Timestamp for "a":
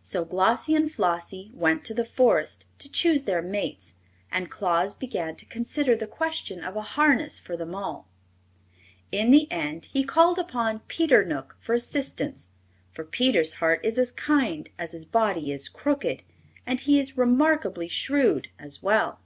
6.76-6.82